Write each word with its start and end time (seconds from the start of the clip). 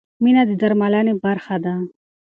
مینه 0.23 0.43
د 0.49 0.51
درملنې 0.61 1.13
برخه 1.23 1.55
ده. 1.63 1.73